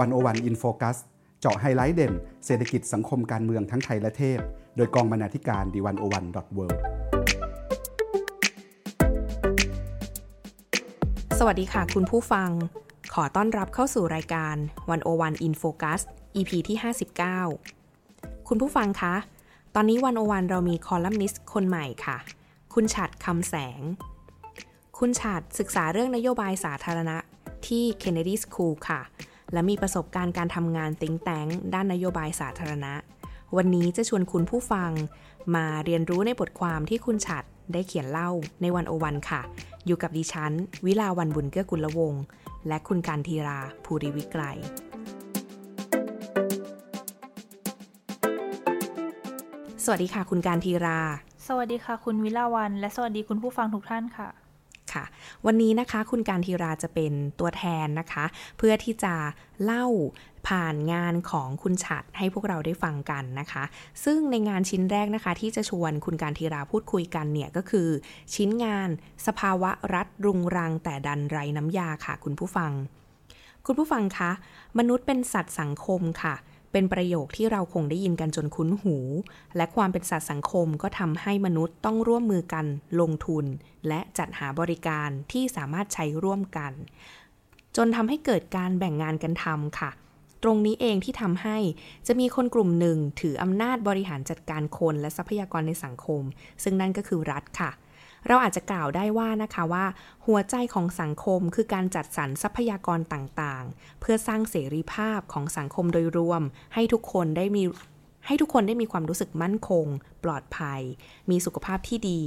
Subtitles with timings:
[0.00, 0.96] One O One In Focus
[1.40, 2.12] เจาะไฮไลท์เด่น
[2.46, 4.38] เศรษฐกิจสังคมการเมืองทั้งไทยและเทศ
[4.76, 6.58] โดยกองบรรณาธิการ The One O One dot world
[11.38, 12.50] สวัสดีค่ะคุณผู้ฟัง
[13.14, 14.56] ขอต้อนรับเข้าสู่รายการ
[14.90, 16.00] One O One In Focus
[16.36, 16.76] EP ที่
[17.62, 19.14] 59 คุณผู้ฟังคะ
[19.74, 22.18] ตอนนี้ One O One เรามีคอลัมนิสต์คนใหม่ค่ะ
[22.74, 23.80] คุณฉัตร คำแสง
[24.98, 27.16] คุณฉัตรศึกษาเรื่องนโยบายสาธารณะ
[27.66, 29.00] ที่ Kennedy School ค่ะ
[29.52, 32.94] และมีประสบการณ์การทำงานติ้งแตงด้านนโยบายสาธารณะ
[33.56, 34.90] วันนี้จะชวนคุณผู้ฟัง
[35.54, 38.30] มาเรียนรู้ในบทความที่คุณฉัดได้เขียนเล่า
[38.62, 39.42] ในวันโอวันค่ะ
[39.86, 40.52] อยู่กับดิฉัน
[40.86, 42.14] วิลาวันบุญเกื้อกุลวง
[42.68, 44.42] และคุณการทีราภูริวิกร
[49.84, 50.98] สวัสดีค่ะ คุณการทีรา
[51.46, 54.41] สวัสดีค่ะ คุณวิลาวัน และสวัสดีคุณผู้ฟังทุกท่านค่ะ
[54.94, 55.04] ค่ะ
[55.46, 58.24] วันนี้นะคะคุณการทีราจะเป็นตัวแทนนะคะ
[58.58, 59.14] เพื่อที่จะ
[59.64, 59.86] เล่า
[60.48, 63.64] ผ่านงานของคุณฉัดให้พวกเราได้ฟังกันนะคะ
[64.04, 67.88] ซึ่งในงานชิ้นแรกนะคะ ที่จะชวนคุณการทีราพูดคุยกันเนี่ยก็คือ
[68.34, 68.88] ชิ้นงาน
[69.26, 72.72] สภาวะรัฐรุงรังแต่ดันไรน้ำยาค่ะ คุณผู้ฟัง
[73.66, 74.30] คุณผู้ฟังคะ
[74.78, 78.96] มนุษย์เป็นสัตว์สังคมค่ะเเป็นประโยคที่เราคงได้ยินกันจนคุ้นหู
[79.56, 82.66] และความเป็นสัตว์สังคมก็ทำให้มนุษย์ต้องร่วมมือกัน
[83.00, 83.44] ลงทุน
[83.88, 86.72] และจัดหาบริการที่สามารถใช้ร่วมกัน
[87.76, 89.90] จนทำให้เกิดการแบ่งงานกันทำค่ะ
[90.42, 91.58] ตรงนี้เองที่ทำให้
[92.06, 96.22] จะมีคนกลุ่มหนึ่งถืออำนาจบริหารจัดการคนและทรัพยากรในสังคม
[96.62, 97.70] ซึ่งนั่นก็คือรัฐค่ะ
[98.28, 99.84] เราอาจจะกล่าวได้ว่านะคะว่า
[100.26, 106.42] หัวใจของสังคมคือการจัดสรรทรัพยากรต่างๆ เพื่อสร้างเสรีภาพของสังคมโดยรวม
[106.74, 107.64] ให้ทุกคนได้มี
[108.26, 109.86] ให้ทุกคนได้มีความรู้สึกมั่นคง
[110.24, 110.80] ปลอดภัย
[111.30, 112.22] มีสุขภาพที่ดี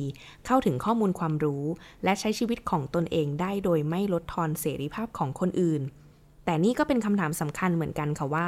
[0.45, 1.63] เข้าถึงข้อมูลความรู้
[2.03, 5.81] และใช้ชีวิตของตนเองได้โดยไม่ลดทอนเสรีภาพของคนอื่น
[6.45, 8.47] แต่นี่ก็เป็นคำถามสำคัญเหมือนกันค่ะว่า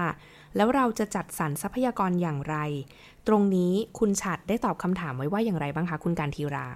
[0.55, 2.57] แล้วเราจะจัดสรรทรัพยากรอย่างไร
[3.27, 6.67] ตรงนี้คุณฉัดได้ตอบคำถามไว้ว่าอย่างไรบ้างคะคุณการทีรา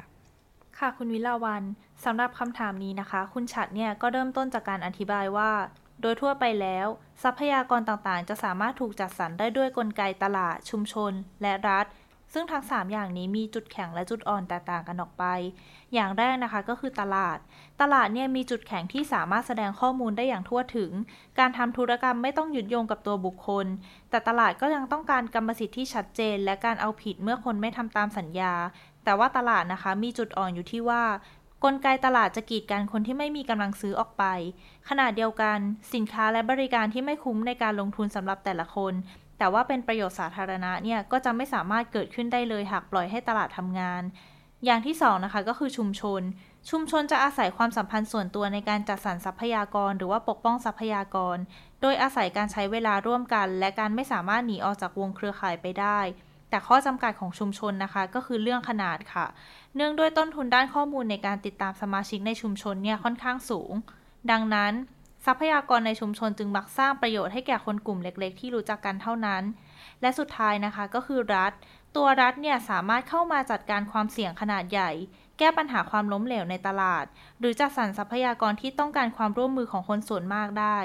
[0.82, 1.64] ค่ะคุณวิลาวัน
[2.06, 5.52] สำหรับคำถามนี้นะคะ คุณฉัดเนี่ยก็เริ่มต้นจากการอธิบายว่า
[6.02, 6.88] โดยทั่วไปแล้ว
[7.24, 11.86] ทรัพยากรต่างๆ จะสามารถถูกจัดสรรได้ด้วยกลไกตลาด ชุมชน และรัฐ
[12.34, 15.24] ซึ่งทั้ง 3 อย่างนี้มีจุดแข็งและจุดอ่อนแตกต่างกันออกไป
[15.94, 17.38] อย่างแรกนะคะก็คือตลาด
[17.82, 20.92] ตลาดเนี่ยมีจุดแข็งที่สามารถแสดงข้อมูลได้อย่างทั่วถึง
[21.40, 23.66] การทำธุรกรรมไม่ต้องหยุดโยงกับตัวบุคคล
[24.10, 28.54] แต่ตลาดก็ยังต้องการกรรมสิทธิ์ที่ชัดเจน และการเอาผิดเมื่อคนไม่ทำตามสัญญา
[29.04, 31.04] แต่ว่าตลาดนะคะมีจุดอ่อนอยู่ที่ว่า
[31.64, 34.24] กลไกตลาดจะกีดกันคนที่ไม่มีกำลังซื้อออกไป
[34.90, 35.58] ขณะเดียวกัน
[35.94, 38.94] สินค้าและบริการที่ไม่คุ้มในการลงทุนสำหรับแต่ละคน
[39.38, 44.02] แต่ว่าเป็นประโยชน์สาธารณะเนี่ยก็จะไม่สามารถเกิดขึ้นได้เลยหากปล่อยให้ตลาดทำงาน
[44.66, 46.22] อย่างที่2นะคะก็คือชุมชน
[46.70, 51.38] ชุมชนจะอาศัยความสัมพันธ์ส่วนตัวในการจัดสรรทรัพยากร หรือว่าปกป้องทรัพยากร
[51.82, 56.00] โดยอาศัยการใช้เวลาร่วมกัน และการไม่สามารถหนีออกจากวงเครือข่ายไปได้
[56.52, 59.26] แต่ข้อจำกัดของชุมชนนะคะ ก็คือเรื่องขนาดค่ะ
[59.76, 63.74] เนื่องด้วยต้นทุนด้านข้อมูลในการติดตามสมาชิกในชุมชนเนี่ยค่อนข้างสูง
[64.32, 64.74] ดังนั้น
[65.26, 69.44] ทรัพยากรในชุมชนจึงมักสร้างประโยชน์ให้แก่คนกลุ่มเล็ก ๆ ที่รู้จักกันเท่านั้น
[70.02, 71.52] และสุดท้ายนะคะก็คือรัฐ
[71.96, 74.92] ตัวรัฐเนี่ยสามารถเข้ามาจัดการความเสี่ยงขนาดใหญ่
[75.38, 77.06] แก้ปัญหาความล้มเหลวในตลาด
[77.40, 80.78] หรือจัดสรรทรัพยากรที่ต้องการความร่วมมือของคนส่วนมากได้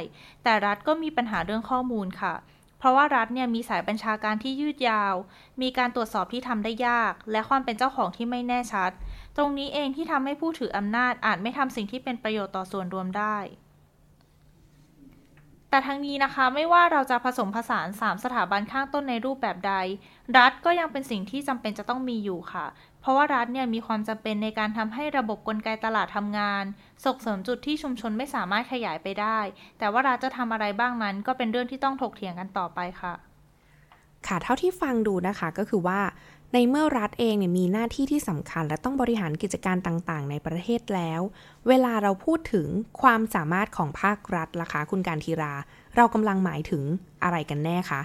[0.42, 5.14] แต่รัฐก็มีปัญหาเรื่องข้อมูลค่ะเราะว่ารัฐเนี่ยมีสายบัญชาการที่ยืดยาว
[5.62, 8.90] มีการตรวจสอบที่ทำได้ยาก และความเป็นเจ้าของที่ไม่แน่ชัด
[9.36, 13.38] ตรงนี้เองที่ทำให้ผู้ถืออำนาจอาจไม่ทำสิ่งที่เป็นประโยชน์ต่อส่วนรวมได้
[15.70, 19.74] แต่ทั้งนี้นะคะไม่ว่าเราจะผสมผสาน 3 สถาบันข้างต้นในรูปแบบใด
[20.36, 22.66] รัฐก็ยังเป็นสิ่งที่จำเป็นจะต้องมีอยู่ค่ะ
[23.06, 26.64] ราะว่ารัฐเนี่ยมีความจำเป็นในการทำให้ระบบกลไกตลาดทำงาน
[27.04, 29.38] ส่งเสริมจุดที่ชุมชนไม่สามารถขยายไปได้
[29.78, 33.14] แต่ว่ารัฐจะทำอะไรบ้างนั้น ก็เป็นเรื่องที่ต้องถกเถียงกันต่อไปค่ะ
[34.26, 36.00] ค่ะเท่าที่ฟังดูนะคะก็คือว่า
[36.54, 41.20] ในเมื่อรัฐเองเนี่ยมีหน้าที่ที่สำคัญ และต้องบริหารกิจการต่างๆ ในประเทศแล้ว
[41.68, 42.66] เวลาเราพูดถึง
[43.02, 45.54] ความสามารถของภาครัฐล่ะคะคุณการทีรา
[45.96, 46.82] เรากำลังหมายถึง
[47.24, 48.00] อะไรกันแน่คะ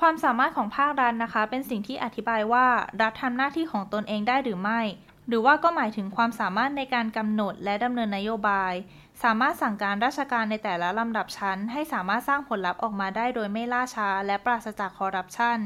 [0.00, 2.66] ความสามารถของภาครัฐนะคะ เป็นสิ่งที่อธิบายว่า
[3.00, 4.80] รัฐทำหน้าที่ของตนเองได้หรือไม่
[5.28, 8.72] หรือว่าก็หมายถึงความสามารถในการกำหนดและดำเนินนโยบาย
[9.22, 15.58] สามารถสั่งการราชการในแต่ละลำดับชั้น ให้สามารถสร้างผลลัพธ์ออกมาได้โดยไม่ล่าช้า และปราศจากคอร์รัปชัน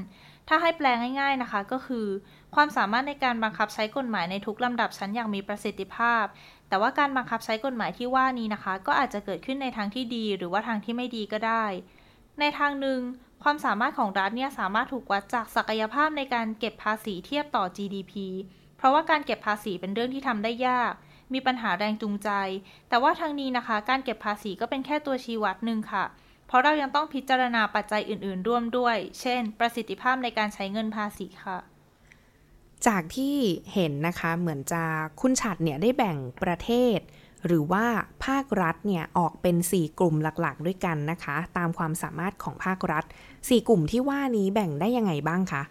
[0.49, 2.07] ถ้าให้แปลงง่ายๆนะคะก็คือ
[2.55, 6.25] ความสามารถในการบังคับใช้กฎหมายในทุกลำดับชั้นอย่างมีประสิทธิภาพ
[6.69, 11.65] แต่ว่าการบังคับใช้กฎหมายที่ว่านี้นะคะ ก็อาจจะเกิดขึ้นในทางที่ดี หรือว่าทางที่ไม่ดีก็ได้
[12.41, 13.01] ในทางหนึ่ง
[13.43, 18.13] ความสามารถของรัฐเนี่ยสามารถถูกวัดจากศักยภาพในการเก็บภาษีเทียบต่อ GDP
[18.77, 20.93] เพราะว่าการเก็บภาษีเป็นเรื่องที่ทำได้ยาก
[21.33, 22.31] มีปัญหาแรงจูงใจ
[22.89, 26.05] แต่ว่าทางนี้นะคะ การเก็บภาษีก็เป็นแค่ตัวชี้วัดหนึ่งค่ะ
[26.47, 31.59] เพราะเรายังต้องพิจารณาปัจจัยอื่น ๆ ร่วมด้วย เช่น ประสิทธิภาพในการใช้เงินภาษีค่ะ
[32.87, 33.37] จากที่
[33.75, 34.83] เห็นนะคะเหมือนจะ
[35.21, 36.99] คุณฉัดเนี่ยได้แบ่งประเทศ
[37.47, 37.85] หรือว่า
[38.27, 43.05] ภาครัฐเนี่ยออกเป็น 4 กลุ่มหลักๆ ด้วยกันนะคะ ตามความสามารถของภาครัฐ
[43.35, 45.63] 4 กลุ่มที่ว่านี้แบ่งได้ยังไงบ้างคะ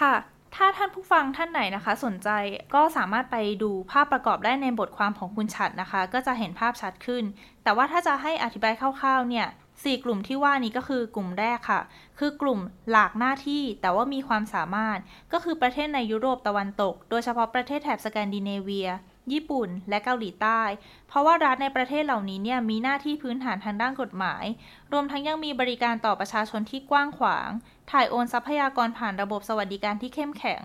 [0.00, 0.14] ค่ะ
[0.56, 2.28] ถ้าท่านผู้ฟังท่านไหนนะคะ สนใจ
[2.74, 7.24] ก็สามารถไปดูภาพประกอบได้ในบทความของคุณฉัดนะคะ ก็จะเห็นภาพชัดขึ้น
[7.62, 9.46] แต่ว่าถ้าจะให้อธิบายคร่าวๆเนี่ย
[9.84, 11.80] สี่กลุ่มที่ว่านี้ก็คือกลุ่มแรกค่ะ
[12.18, 12.58] คือกลุ่ม
[12.90, 14.98] หลากหน้าที่แต่ว่ามีความสามารถ
[15.32, 18.88] ก็คือประเทศในยุโรปตะวันตก โดยเฉพาะประเทศแถบสแกนดิเนเวีย
[19.32, 20.60] ญี่ปุ่น และเกาหลีใต้
[21.08, 24.44] เพราะว่ารัฐในประเทศเหล่านี้เนี่ยมีหน้าที่พื้นฐานทางด้านกฎหมาย
[24.92, 27.48] รวมทั้งยังมีบริการต่อประชาชนที่กว้างขวาง
[27.90, 30.62] ถ่ายโอนทรัพยากรผ่านระบบสวัสดิการที่เข้มแข็ง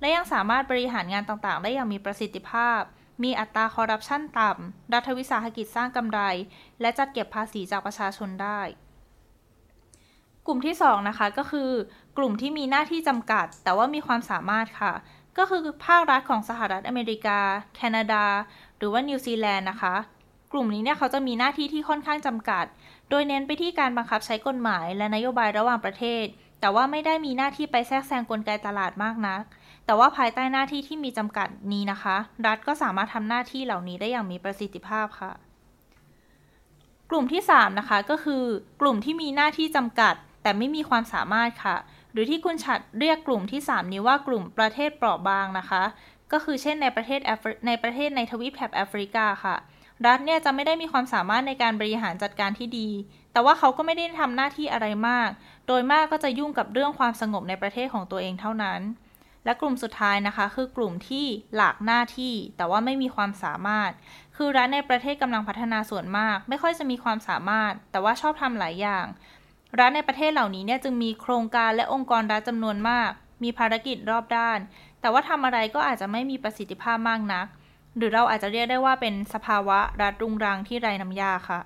[0.00, 2.80] และยังสามารถบริหารงานต่างๆ ได้อย่างมีประสิทธิภาพ
[3.22, 6.20] มีอัตราคอร์รัปชันต่ำ รัฐวิสาหกิจสร้างกำไร
[6.80, 8.60] และจัดเก็บภาษีจากประชาชนได้
[10.46, 11.70] กลุ่มที่2นะคะก็คือ
[12.18, 14.92] กลุ่มที่มีหน้าที่จำกัด แต่ว่ามีความสามารถค่ะ
[15.38, 17.38] ก็คือภาครัฐของสหรัฐอเมริกา
[17.76, 18.24] แคนาดา
[18.78, 19.94] หรือว่านิวซีแลนด์นะคะ
[20.52, 22.64] กลุ่มนี้เนี่ยเขาจะมีหน้าที่ที่ค่อนข้างจำกัด
[23.10, 26.24] โดยเน้นไปที่การบังคับใช้กฎหมายและนโยบายระหว่างประเทศ
[26.60, 29.42] แต่ว่าไม่ได้มีหน้าที่ไปแทรกแซงกลไกตลาดมากนัก
[29.86, 32.16] แต่ว่าภายใต้หน้าที่ที่มีจำกัดนี้นะคะ
[32.46, 35.32] รัฐก็สามารถทำหน้าที่เหล่านี้ได้อย่างมีประสิทธิภาพค่ะ
[37.10, 38.44] กลุ่มที่3นะคะก็คือ
[38.80, 41.76] กลุ่มที่มีหน้าที่จำกัด แต่ไม่มีความสามารถค่ะ
[42.16, 45.82] หรือที่คุณฉัดเรียกกลุ่มที่ 3 นี้ว่ากลุ่มประเทศเปราะบางนะคะ
[46.32, 47.20] ก็คือเช่นในประเทศ
[47.66, 49.56] ในประเทศในทวีปแถบแอฟริกาค่ะ
[50.06, 52.88] รัฐเนี่ยจะไม่ได้มีความสามารถในการบริหารจัดการที่ดี
[53.32, 55.28] แต่ว่าเขาก็ไม่ได้ทำหน้าที่อะไรมาก
[55.66, 58.80] โดยมากก็จะยุ่งกับเรื่องความสงบในประเทศของตัวเองเท่านั้น
[59.44, 61.26] และกลุ่มสุดท้ายนะคะ คือกลุ่มที่
[61.56, 63.90] หลากหน้าที่ แต่ว่าไม่มีความสามารถ
[64.36, 69.06] คือรัฐในประเทศกำลังพัฒนาส่วนมาก ไม่ค่อยจะมีความสามารถ แต่ว่าชอบทำหลายอย่าง
[69.78, 73.10] รัฐในประเทศเหล่านี้เนี่ยจึงมีโครงการและองค์กรรัฐจำนวนมาก
[73.42, 74.58] มีภารกิจรอบด้าน
[75.00, 77.46] แต่ว่าทำอะไรก็อาจจะไม่มีประสิทธิภาพมากนัก
[77.96, 81.60] หรือเราอาจจะเรียกได้ว่าเป็นสภาวะรัฐรุงรังที่ไร้น้ำยาค่ะ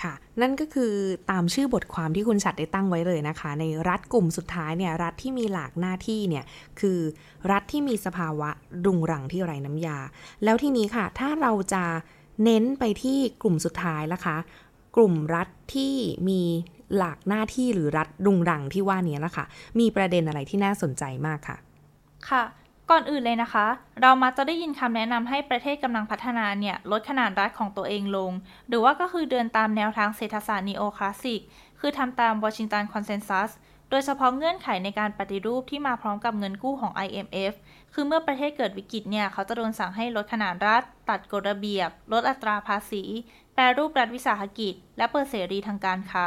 [0.00, 0.92] ค่ะนั่นก็คือ
[1.30, 6.44] ตามชื่อบทความที่คุณฉัดได้ตั้งไว้เลยนะคะ ในรัฐกลุ่มสุดท้ายเนี่ยรัฐที่มีหลากหน้าที่เนี่ย
[6.80, 6.98] คือ
[7.50, 8.50] รัฐที่มีสภาวะ
[8.86, 9.98] รุงรังที่ไร้น้ำยา
[10.44, 11.84] แล้วทีนี้ค่ะ ถ้าเราจะ
[12.44, 14.36] เน้นไปที่กลุ่มสุดท้ายละคะ
[14.96, 15.94] กลุ่มรัฐที่
[16.28, 16.42] มี
[16.96, 19.44] หลากหน้าที่หรือรัฐรุงรังที่ว่านี้นะคะ
[19.80, 21.56] มีประเด็นอะไรที่น่าสนใจมากค่ะ
[22.30, 22.44] ค่ะ
[22.90, 23.66] ก่อนอื่นเลยนะคะ
[24.02, 28.32] เรามักจะได้ยินคำแนะนำให้ประเทศกำลังพัฒนาเนี่ย ลดขนาดรัฐของตัวเองลง
[28.68, 31.40] หรือว่าก็คือเดินตามแนวทางเศรษฐศาสตร์นีโอคลาสสิก
[31.80, 33.50] คือทำตามวอชิงตันคอนเซนแซส
[33.90, 37.52] โดยเฉพาะเงื่อนไขในการปฏิรูปที่มาพร้อมกับเงินกู้ของ IMF
[37.94, 43.02] คือเมื่อประเทศเกิดวิกฤตเนี่ย เขาจะโดนสั่งให้ลดขนาดรัฐ ตัดกฎระเบียบ ลดอัตราภาษี
[43.54, 46.26] แปรรูปรัฐวิสาหกิจ และเปิดเสรีทางการค้า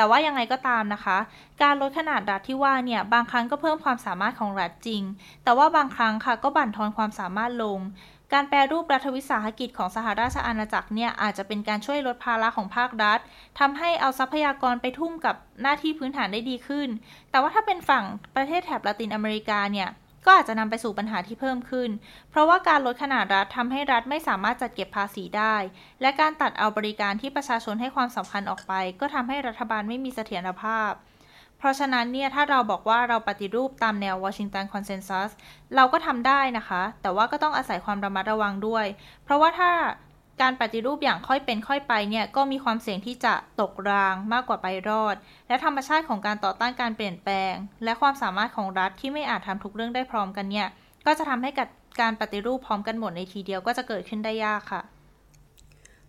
[0.00, 1.18] แต่ว่ายังไงก็ตามนะคะ
[1.62, 5.02] การลดขนาดรัฐที่ว่าเนี่ยบางครั้งก็เพิ่มความสามารถของรัฐจริง
[5.44, 7.78] แต่ว่าบางครั้งค่ะก็บั่นทอนความสามารถลง
[8.32, 13.18] การแปรรูปรัฐวิสาหกิจของสหราชอาณาจักรเนี่ยอาจจะเป็นการช่วยลดภาระของภาครัฐ
[13.58, 16.88] ทำให้เอาทรัพยากรไปทุ่มกับหน้าที่พื้นฐานได้ดีขึ้น
[17.30, 18.04] แต่ว่าถ้าเป็นฝั่ง
[18.36, 19.88] ประเทศแถบละตินอเมริกาเนี่ย
[20.24, 21.90] ก็อาจจะนำไปสู่ปัญหาที่เพิ่มขึ้น
[22.30, 25.56] เพราะว่าการลดขนาดรัฐทำให้รัฐไม่สามารถจัดเก็บภาษีได้
[26.00, 30.92] และการตัดเอาบริการที่ประชาชนให้ความสำคัญออกไป ก็ทำให้รัฐบาลไม่มีเสถียรภาพ
[31.58, 35.30] เพราะฉะนั้นเนี่ยถ้าเราบอกว่าเราปฏิรูปตามแนววอชิงตันคอนเซนแซส
[35.76, 38.86] เราก็ทำได้นะคะ แต่ว่าก็ต้องอาศัยความระมัดระวังด้วย
[39.24, 39.70] เพราะว่าถ้า
[40.42, 45.16] การปฏิรูปอย่างค่อยเป็นค่อยไปเนี่ยก็มีความเสี่ยงที่จะตกรางมากกว่าไปรอด
[45.48, 47.54] และธรรมชาติของการต่อต้านการเปลี่ยนแปลง
[47.84, 50.68] และความสามารถของรัฐที่ไม่อาจทำทุกเรื่องได้พร้อมกันเนี่ย
[51.06, 51.68] ก็จะทำให้กับ
[52.00, 54.82] การปฏิรูปพร้อมกันหมดในทีเดียวก็จะเกิดขึ้นได้ยากค่ะ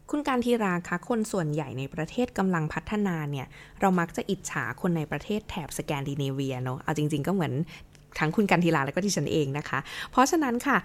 [0.09, 3.47] คุณการทีราคะคนส่วนใหญ่ในประเทศกำลังพัฒนาเนี่ย
[3.79, 7.53] เรามักจะอิจฉาคนในประเทศแถบสแกนดิเนเวียเนาะเอาจริง ๆ ก็เหมือน
[8.19, 9.79] ทั้งคุณการทีราและก็ที่ฉันเองนะคะ
[10.11, 10.77] เพราะฉะนั้นค่ะ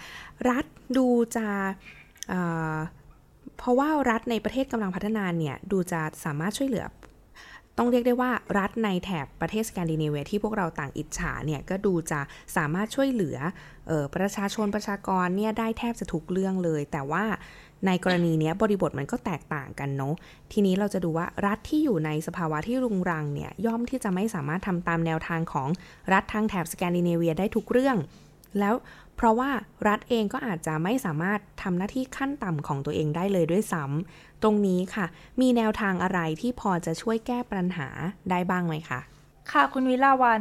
[0.51, 0.65] รัฐ
[0.97, 1.47] ดูจะ
[3.59, 6.87] เพราะว่ารัฐในประเทศกำลังพัฒนาเนี่ยดูจะสามารถช่วยเหลือ
[7.79, 12.21] ต้องเรียกได้ว่ารัฐในแถบประเทศสแกนดิเนเวียที่พวกเราต่างอิจฉาเนี่ยก็ดูจะ
[12.57, 13.39] สามารถช่วยเหลือ
[13.91, 17.25] ออประชาชนประชากรเนี่ยได้แทบจะทุกเรื่องเลย แต่ว่า
[17.87, 20.15] ในกรณีนี้บริบทมันก็แตกต่างกันเนาะ
[20.53, 25.69] ทีนี้เราจะดูว่ารัฐที่อยู่ในสภาวะที่รุงรังเนี่ยย่อมที่จะไม่สามารถทำตามแนวทางของ
[26.13, 27.97] รัฐทางแถบสแกนดิเนเวียได้ทุกเรื่อง
[28.61, 28.75] แล้ว
[29.17, 29.51] เพราะว่า
[29.89, 35.07] รัฐเองก็อาจจะไม่สามารถทำหน้าที่ขั้นต่ำของตัวเองได้เลยด้วยซ้ำตรงนี้ค่ะ
[35.41, 37.89] มีแนวทางอะไรที่พอจะช่วยแก้ปัญหา
[38.31, 39.01] ได้บ้างไหมคะ
[39.53, 40.41] ค่ะคุณวิลาวัน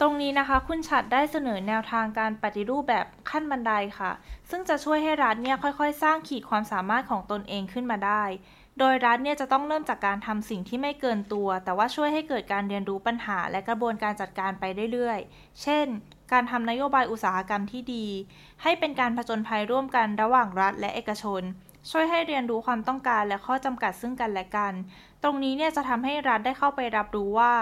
[0.00, 4.12] ตรงนี้นะคะ คุณฉัดได้เสนอแนวทางการปฏิรูปแบบขั้นบันไดค่ะ
[4.50, 8.24] ซึ่งจะช่วยให้รัฐเนี่ยค่อยๆ สร้างขีดความสามารถของตนเองขึ้นมาได้
[8.78, 15.86] โดยรัฐเนี่ยจะต้องเริ่มจากการทำสิ่งที่ไม่เกินตัว แต่ว่าช่วยให้เกิดการเรียนรู้ปัญหาและกระบวนการจัดการไปเรื่อยๆ เช่น
[16.32, 18.06] การทำนโยบายอุตสาหกรรมที่ดี
[18.62, 21.42] ให้เป็นการผจญภัยร่วมกันระหว่างรัฐและเอกชน
[21.90, 24.72] ช่วยให้เรียนรู้ความต้องการและข้อจำกัดซึ่งกันและกัน
[25.22, 27.52] ตรงนี้เนี่ยจะทำให้รัฐได้เข้าไปรับรู้ว่า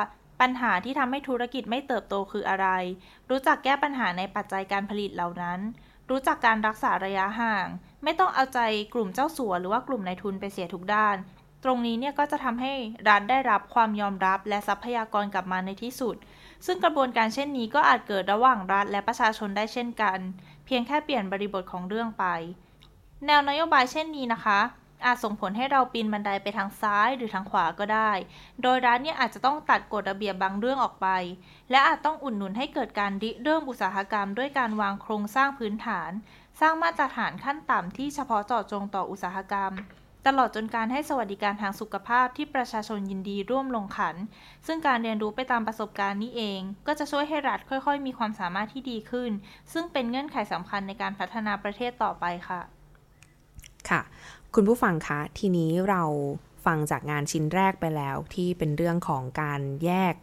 [0.40, 2.66] ปัญหาที่ทำให้ธุรกิจไม่เติบโตคืออะไร
[3.30, 5.60] รู้จักแก้ปัญหาในปัจจัยการผลิตเหล่านั้น
[6.10, 7.66] รู้จักการรักษาระยะห่าง
[8.04, 8.60] ไม่ต้องเอาใจ
[8.94, 11.16] กลุ่มเจ้าสัวหรือว่ากลุ่มนายทุนไปเสียทุกด้าน
[11.64, 12.72] ตรงนี้เนี่ยก็จะทำให้
[13.08, 16.16] รัฐได้รับความยอมรับและทรัพยากรกลับมาในที่สุด
[16.66, 20.18] ซึ่งกระบวนการเช่นนี้ก็อาจเกิดระหว่างรัฐและประชาชนได้เช่นกัน
[20.66, 22.24] เพียงแค่เปลี่ยนบริบทของเรื่องไป
[23.26, 24.60] แนวนโยบายเช่นนี้นะคะ
[25.06, 28.10] อาจส่งผลให้เราปีนบันไดไปทางซ้ายหรือทางขวาก็ได้
[28.62, 31.08] โดยรัฐเนี่ยอาจจะต้องตัดกฎระเบียบบางเรื่องออกไป
[31.70, 36.10] และอาจต้องอุดหนุนให้เกิดการริเริ่มอุตสาหกรรม ด้วยการวางโครงสร้างพื้นฐาน
[36.60, 39.72] สร้างมาตรฐานขั้นต่ำที่เฉพาะเจาะจงต่ออุตสาหกรรม
[40.26, 44.16] ตลอดจนการให้สวัสดิการทางสุขภาพที่ประชาชนยินดีร่วมลงขัน
[44.66, 49.30] ซึ่งการเรียนรู้ไปตามประสบการณ์นี้เอง ก็จะช่วยให้รัฐค่อยๆ มีความสามารถที่ดีขึ้น
[49.72, 52.60] ซึ่งเป็นเงื่อนไขสำคัญในการพัฒนาประเทศต่อไปค่ะ
[53.88, 54.00] ค่ะ
[54.54, 56.02] คุณผู้ฟังคะทีนี้เรา
[56.66, 60.14] ฟังจากงานชิ้นแรกไปแล้วที่เป็นเรื่องของการแยก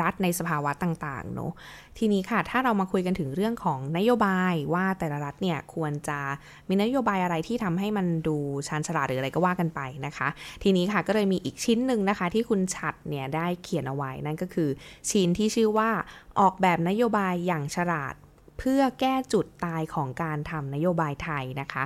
[0.00, 1.52] รัฐในสภาวะต่างๆเนาะ
[1.98, 6.18] ทีนี้ค่ะ ถ้าเรามาคุยกันถึงเรื่องของนโยบายว่าแต่ละรัฐเนี่ยควรจะ
[6.68, 8.36] มีนโยบายอะไรที่ทำให้มันดู
[8.68, 10.28] ชาญฉลาดหรืออะไรก็ว่ากันไปนะคะ
[10.62, 14.68] ทีนี้ค่ะก็เลยมีอีกชิ้นหนึ่งนะคะ ที่คุณฉัดเนี่ยได้เขียนเอาไว้นั่นก็คือ
[15.10, 15.90] ชิ้นที่ชื่อว่า
[16.40, 18.14] ออกแบบนโยบายอย่างฉลาด
[18.58, 21.84] เพื่อแก้จุดตายของการทำนโยบายไทยนะคะ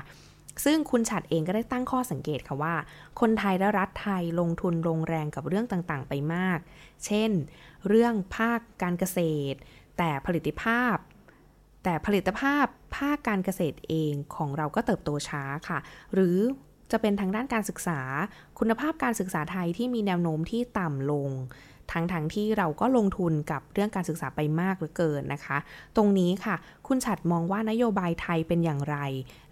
[0.64, 2.74] ซึ่งคุณฉัดเองก็ได้ตั้งข้อสังเกตค่ะว่า
[3.20, 6.58] คนไทยและรัฐไทยลงทุนลงแรงกับเรื่องต่างๆ ไปมาก
[7.06, 7.30] เช่น
[7.88, 9.18] เรื่องภาคการเกษ
[9.52, 9.58] ตร
[9.98, 10.96] แต่ผลิตภาพ
[11.84, 12.66] แต่ผลิตภาพ
[12.96, 15.78] ภาคการเกษตรเองของเราก็เติบโตช้าค่ะ
[16.14, 16.38] หรือ
[16.90, 18.00] จะเป็นทางด้านการศึกษา
[18.58, 21.30] คุณภาพการศึกษาไทยที่มีแนวโน้มที่ต่ำลง
[21.92, 25.58] ทั้งๆทที่เราก็ลงทุนกับเรื่องการศึกษาไปมากเหลือเกินนะคะ
[25.96, 26.54] ตรงนี้ค่ะ
[26.86, 28.96] คุณฉัดมองว่านโยบายไทยเป็นอย่างไร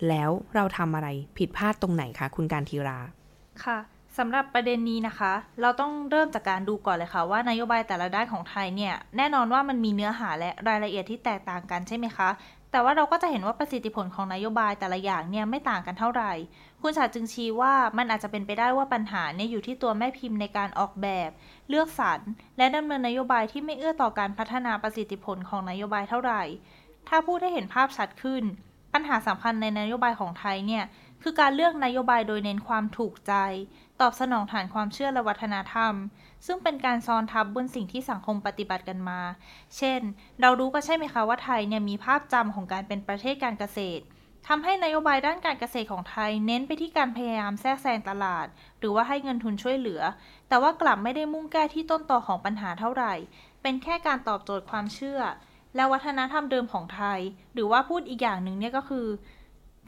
[0.09, 1.09] แล้วเราทำอะไร
[1.39, 2.99] ผิดพลาดตรงไหนคะคุณการทีรา
[3.65, 3.79] ค่ะ
[4.19, 12.29] สำหรับประเด็นนี้นะคะ เราต้องเริ่มจากการดูก่อนเลยค่ะว่านโยบายแต่ละด้านของไทยเนี่ยแน่นอนว่ามันมีเนื้อหาและรายละเอียดที่แตกต่างกันใช่ไหมคะ
[12.71, 16.33] แต่ว่าเราก็จะเห็นว่าประสิทธิผลของนโยบายแต่ละอย่างเนี่ยไม่ต่างกันเท่าไหร่
[16.83, 21.31] คุณชาจึงชี้ว่ามันอาจจะเป็นไปได้ว่าปัญหาเนี่ยอยู่ที่ตัวแม่พิมพ์ในการออกแบบ
[21.69, 22.21] เลือกสรร
[22.59, 26.43] และดำเนินนโยบายที่ไม่เอื้อต่อการพัฒนาประสิทธิผลของนโยบายเท่าไหร่
[27.09, 28.43] ถ้าพูดให้เห็นภาพชัดขึ้น
[28.95, 30.85] ปัญหาสำคัญในนโยบายของไทยเนี่ย
[31.23, 33.35] คือการเลือกนโยบายโดยเน้นความถูกใจ
[34.01, 35.95] ตอบสนองฐานความเชื่อและวัฒนธรรม
[36.47, 39.21] ซึ่งเป็นการซ้อนทับบนสิ่งที่สังคมปฏิบัติกันมา
[39.77, 40.01] เช่น
[40.41, 44.03] เรารู้ก็ใช่ไหมคะว่าไทยเนี่ยมีภาพจำของการเป็นประเทศการเกษตร
[44.49, 48.47] ทำให้นโยบายด้านการเกษตรของไทยเน้นไปที่การพยายามแทรกแซงตลาด
[48.79, 50.03] หรือว่าให้เงินทุนช่วยเหลือ
[50.49, 53.15] แต่ว่ากลับไม่ได้มุ่งแก้ที่ต้นตอของปัญหาเท่าไหร่
[53.63, 55.21] เป็นแค่การตอบโจทย์ความเชื่อ
[55.77, 57.21] และวัฒนธรรมเดิมของไทย
[57.55, 59.07] หรือว่าพูดอีกอย่างหนึ่งเนี่ยก็คือ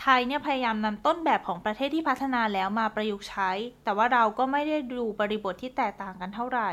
[0.03, 3.51] ไทยเนี่ยพยายามนำต้นแบบของประเทศที่พัฒนาแล้วมาประยุกต์ใช้
[3.85, 6.71] แต่ว่าเราก็ไม่ได้ดูบริบทที่แตกต่างกันเท่าไหร่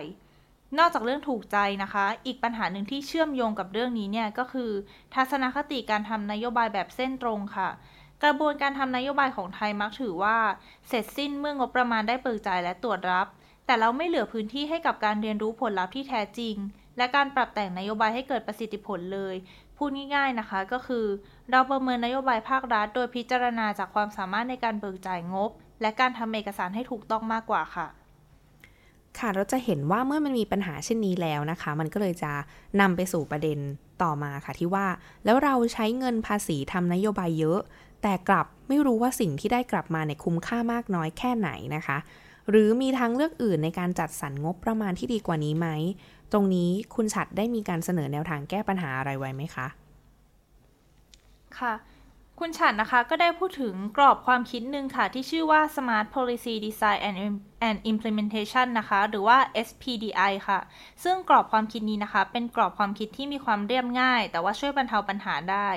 [0.77, 4.71] นอกจากเรื่องถูกใจนะคะ อีกปัญหาหนึ่งที่เชื่อมโยงกับเรื่องนี้เนี่ยก็คือ
[5.15, 7.69] ทัศนคติการทำนโยบายแบบเส้นตรงค่ะ
[8.23, 10.37] กระบวนการทำนโยบายของไทยมักถือว่า
[10.87, 13.27] เสร็จสิ้นเมื่องบประมาณได้เปิดจ่ายและตรวจรับ
[13.65, 16.55] แต่เราไม่เหลือพื้นที่ให้กับการเรียนรู้ผลลัพธ์ที่แท้จริง
[16.99, 19.35] และการปรับแต่งนโยบายให้เกิดประสิทธิผลเลย
[19.77, 21.05] พูดง่ายๆนะคะก็คือ
[21.51, 25.49] เราประเมินนโยบายภาครัฐ โดยพิจารณาจากความสามารถในการเบิกจ่ายงบ
[25.81, 27.87] และการทำเอกสารให้ถูกต้องมากกว่าค่ะ
[29.19, 32.31] ค่ะเราจะเห็นว่าเมื่อมันมีปัญหาเช่นนี้แล้วนะคะ มันก็เลยจะ
[32.81, 33.59] นำไปสู่ประเด็น
[34.03, 34.87] ต่อมาค่ะที่ว่า
[35.25, 37.59] แล้วเราใช้เงินภาษีทำนโยบายเยอะ
[38.01, 41.97] แต่กลับไม่รู้ว่าสิ่งที่ได้กลับมาเนี่ยคุ้มค่ามากน้อยแค่ไหนนะคะ
[42.49, 45.67] หรือมีทางเลือกอื่นในการจัดสรรงบประมาณที่ดีกว่านี้ไหม
[46.31, 49.67] ตรงนี้คุณฉัดได้มีการเสนอแนวทางแก้ปัญหาอะไรไว้ไหมคะ
[51.59, 51.73] ค่ะ
[52.39, 57.17] คุณฉัดนะคะก็ได้พูดถึงกรอบความคิดหนึ่งค่ะ ที่ชื่อว่า Smart Policy Design and,
[57.67, 60.59] and Implementation นะคะ หรือว่า SPDI ค่ะ
[61.03, 65.69] ซึ่งกรอบความคิดนี้นะคะ เป็นกรอบความคิดที่มีความเรียบง่าย แต่ว่าช่วยบรรเทาปัญหาได้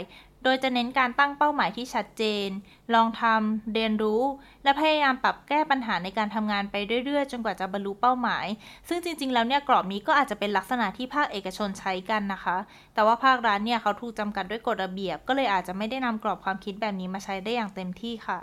[0.43, 2.49] โดยจะเน้นการตั้งเป้าหมายที่ชัดเจน
[2.95, 4.23] ลองทำ เรียนรู้
[4.65, 8.47] และพยายามปรับแก้ปัญหาในการทำงานไปเรื่อยๆ จนกว่าจะบรรลุเป้าหมาย
[8.89, 12.57] ซึ่งจริงๆ แล้วเนี่ยกรอบนี้ก็อาจจะเป็นลักษณะที่ภาคเอกชนใช้กันนะคะ
[12.95, 18.39] แต่ว่าภาครัฐเนี่ยเขาถูกจำกัดด้วยกฎระเบียบ ก็เลยอาจจะไม่ได้นำกรอบความคิดแบบนี้มาใช้ได้อย่างเต็มที่ค่ะ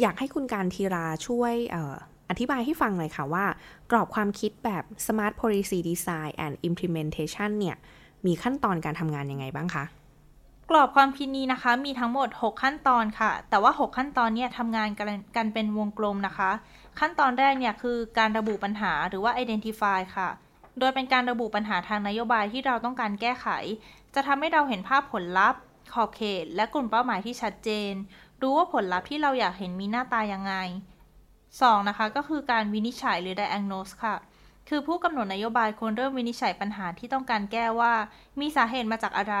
[0.00, 1.94] อยากให้คุณการทีราช่วยออ
[2.30, 3.44] อธิบายให้ฟังหน่อยค่ะว่า
[3.90, 7.76] กรอบความคิดแบบ Smart Policy Design and Implementation เนี่ย
[8.26, 9.84] มีขั้นตอนการทำงานยังไงบ้างคะ
[10.70, 14.88] กรอบความคิดนี้นะคะ มีทั้งหมด 6 ขั้นตอนค่ะ แต่ว่า 6 ขั้นตอนเนี่ยทำงาน
[15.36, 16.50] กันเป็นวงกลมนะคะ
[17.00, 20.28] ขั้นตอนแรกเนี่ยคือการระบุปัญหาหรือว่า identify ค่ะ
[20.78, 23.46] โดยเป็นการระบุปัญหาทางนโยบายที่เราต้องการแก้ไข
[24.14, 25.60] จะทำให้เราเห็นภาพผลลัพธ์
[25.92, 27.92] ขอบเขต และกลุ่มเป้าหมายที่ชัดเจน
[28.42, 30.54] รู้ว่าผลลัพธ์ที่เราอยากเห็นมีหน้าตายังไง
[31.22, 31.88] 2.
[31.88, 34.16] นะคะก็คือการวินิจฉัยหรือ diagnose ค่ะ
[34.68, 37.92] คือผู้กำหนดนโยบายควรเริ่มวินิจฉัยปัญหาที่ต้องการแก้ว่า
[38.40, 39.36] มีสาเหตุมาจากอะไร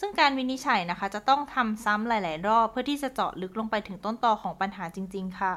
[0.00, 5.54] ซึ่งการวินิจฉัยนะคะ จะต้องทำซ้ำหลาย ๆ รอบ เพื่อที่จะเจาะลึกลงไปถึงต้นตอของปัญหาจริง ๆ ค่ะ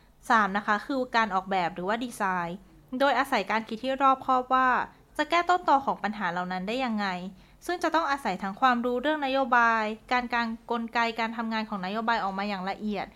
[0.00, 0.56] 3.
[0.56, 2.58] นะคะ คือการออกแบบหรือว่าดีไซน์
[3.00, 4.68] โดยอาศัยการคิดที่รอบคอบว่า
[5.16, 7.06] จะแก้ต้นตอของปัญหาเหล่านั้นได้ยังไง
[7.66, 13.06] ซึ่งจะต้องอาศัยทั้งความรู้เรื่องนโยบาย การการกลไกการทำงานของนโยบายออกมาอย่างละเอียด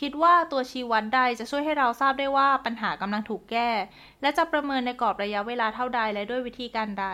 [0.00, 3.70] คิดว่าตัวชี้วัดใดจะช่วยให้เราทราบได้ว่าปัญหากำลังถูกแก้
[4.20, 7.06] และจะประเมินในกรอบระยะเวลาเท่าใดและด้วยวิธีการใด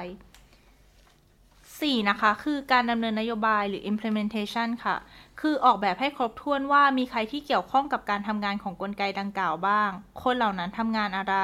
[1.90, 2.08] 4.
[2.10, 4.96] นะคะ คือการดำเนินนโยบายหรือ implementation ค่ะ
[5.40, 9.90] คือออกแบบให้ครบถ้วนว่ามีใครที่เกี่ยวข้องกับการทำงานของกลไกดังกล่าวบ้าง
[10.22, 11.36] คนเหล่านั้นทำงานอะไร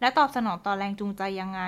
[0.00, 1.62] และตอบสนองต่อแรงจูงใจยังไง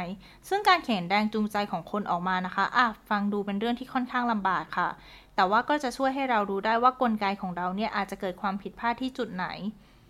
[0.49, 4.89] ซึ่งการเขียนแรงจูงใจของคนออกมานะคะอะฟังดูเป็นเรื่องที่ค่อนข้างลำบากค่ะ
[5.37, 9.47] แต่ว่าก็จะช่วยให้เรารู้ได้ว่ากลไกของเราเนี่ยอาจจะเกิดความผิดพลาดที่จุดไหน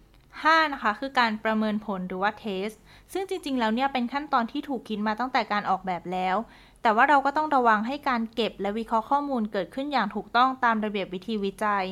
[0.05, 0.73] 5.
[0.73, 2.69] นะคะคือการประเมินผลหรือว่าเทส
[3.13, 6.37] ซึ่งจริงๆ แล้วเนี่ยเป็นขั้นตอนที่ถูกคิดมาตั้งแต่การออกแบบแล้ว
[6.83, 11.85] แต่ว่าเราก็ต้องระวังให้การเก็บและวิเคราะห์ข้อมูลเกิดขึ้นอย่างถูกต้องตามระเบียบวิธีวิจัย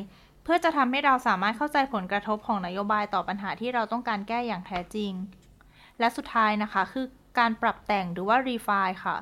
[0.43, 5.11] เพื่อจะทำให้เราสามารถเข้าใจผลกระทบของนโยบายต่อปัญหาที่เราต้องการแก้อย่างแท้จริง
[5.99, 7.05] และสุดท้ายนะคะคือ
[7.39, 9.15] การปรับแต่งหรือว่า refine ค่ะ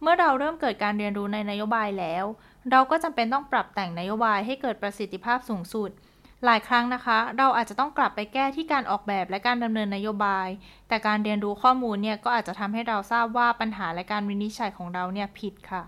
[0.00, 2.24] เมื่อเราเริ่มเกิดการเรียนรู้ในนโยบายแล้ว
[2.70, 5.90] เราก็จำเป็นต้องปรับแต่งนโยบายให้เกิดประสิทธิภาพสูงสุด
[6.44, 10.48] หลายครั้งนะคะ เราอาจจะต้องกลับไปแก้ที่การออกแบบและการดำเนินนโยบาย
[10.88, 15.82] แต่การเรียนรู้ข้อมูลเนี่ยก็อาจจะทำให้เราทราบว่าปัญหาและการวินิจฉัยของเราเนี่ยผิดค่ะ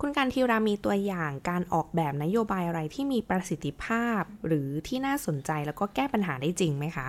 [0.00, 7.08] คุณการทีรามีตัวอย่างการออกแบบนโยบายอะไรที่มีประสิทธิภาพ หรือที่น่าสนใจแล้วก็แก้ปัญหาได้จริงไหมคะ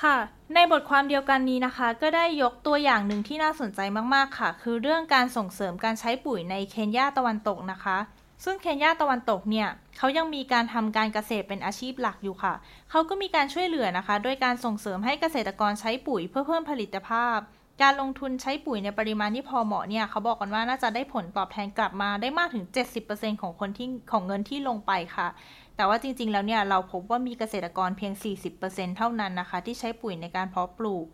[0.00, 0.16] ค่ะ
[0.54, 3.80] ในบทความเดียวกันนี้นะคะ ก็ได้ยกตัวอย่างหนึ่งที่น่าสนใจ
[4.14, 7.98] มากๆค่ะ คือเรื่องการส่งเสริมการใช้ปุ๋ยในเคนยาตะวันตกนะคะ
[8.44, 12.54] ซึ่งเคนยาตะวันตกเนี่ยเขายังมีการทำการเกษตรเป็นอาชีพหลักอยู่ค่ะ
[12.90, 17.38] เขาก็มีการช่วยเหลือนะคะ โดยการส่งเสริมให้เกษตรกรใช้ปุ๋ยเพื่อเพิ่มผลิตภาพ
[17.82, 22.64] การลงทุนใช้ปุ๋ยในปริมาณที่พอเหมาะเนี่ยเขาบอกกันว่าน่าจะได้ผลตอบแทนกลับมาได้มากถึง
[23.04, 25.28] 70%ของคนที่ของเงินที่ลงไปค่ะ
[25.76, 28.12] แต่ว่าจริงๆ แล้วเนี่ยเราพบว่ามีเกษตรกรเพียง
[28.54, 31.06] 40%เท่านั้นนะคะ ที่ใช้ปุ๋ยในการเพาะปลูก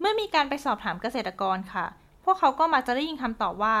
[0.00, 1.86] เมื่อมีการไปสอบถามเกษตรกรค่ะ
[2.24, 3.76] พวกเขาก็มาจะได้ยินคำตอบว่า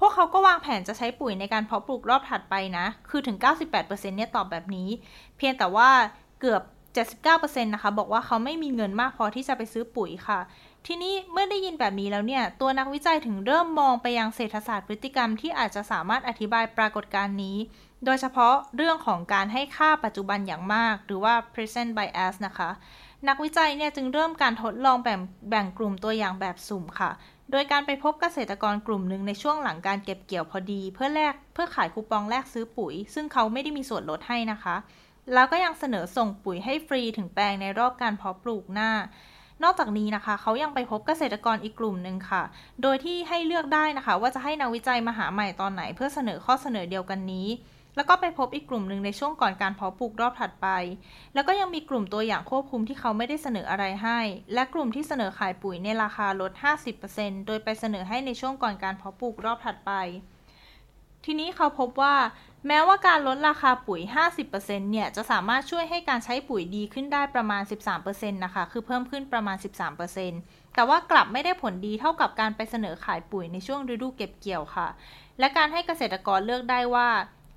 [0.00, 4.88] พวกเขาก็วางแผนจะใช้ปุ๋ยในการเพาะปลูกรอบถัดไปนะ คือถึง 98%เนี่ยตอบแบบนี้
[5.36, 5.88] เพียงแต่ว่า
[6.40, 6.62] เกือบ
[7.16, 10.40] 79%นะคะบอกว่าเขาไม่มีเงินมากพอที่จะไปซื้อปุ๋ยค่ะ
[10.86, 17.56] ทีนี้เมื่อได้ยินแบบนี้แล้วเนี่ย ตัวนักวิจัยถึงเริ่มมองไปยังเศรษฐศาสตร์พฤติกรรมที่อาจจะสามารถอธิบายปรากฏการณ์นี้
[18.04, 22.70] โดยเฉพาะเรื่องของการให้ค่าปัจจุบันอย่างมาก หรือว่า present bias นะคะ
[23.28, 27.10] นักวิจัยเนี่ยจึงเริ่มการทดลองแบ่งแบ่งกลุ่มตัวอย่างแบบสุ่มค่ะ
[27.50, 34.76] โดยการไปพบเกษตรกรกลุ่มหนึ่งในช่วงหลังการเก็บเกี่ยวพอดี เพื่อแลกเพื่อขายคูปองแลกซื้อปุ๋ย ซึ่งเขาไม่ได้มีส่วนลดให้นะคะ
[35.34, 38.90] แล้วก็ยังเสนอส่งปุ๋ยให้ฟรีถึงแปลงในรอบการเพาะปลูกหน้า
[39.62, 42.42] นอกจากนี้นะคะเขายังไปพบเกษตรกรอีกกลุ่มหนึ่งค่ะ
[42.82, 47.48] โดยที่ให้เลือกได้นะคะ ว่าจะให้นักวิจัยมาหาใหม่ตอนไหน เพื่อเสนอข้อเสนอเดียวกันนี้
[47.96, 50.68] แล้วก็ไปพบอีกกลุ่มหนึ่งในช่วงก่อนการเพาะปลูกรอบถัดไป
[51.34, 54.20] แล้วก็ยังมีกลุ่มตัวอย่างควบคุมที่เขาไม่ได้เสนออะไรให้
[54.54, 56.52] และกลุ่มที่เสนอขายปุ๋ยในราคาลด
[57.00, 59.92] 50%โดยไปเสนอให้ในช่วงก่อนการเพาะปลูกรอบถัดไป
[61.24, 62.14] ทีนี้เขาพบว่า
[62.66, 64.00] แม้ว่าการลดราคาปุ๋ย
[64.46, 67.62] 50%เนี่ยจะสามารถช่วยให้การใช้ปุ๋ยดีขึ้นได้ประมาณ
[67.98, 69.56] 13%นะคะ คือเพิ่มขึ้นประมาณ
[70.16, 74.88] 13%แต่ว่ากลับไม่ได้ผลดีเท่ากับการไปเสนอขายปุ๋ยในช่วงฤดูเก็บเกี่ยวค่ะ
[75.38, 77.08] และการให้เกษตรกรเลือกได้ว่า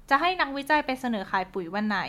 [0.10, 2.00] จะให้นักวิจัยไปเสนอขายปุ๋ยวันไหน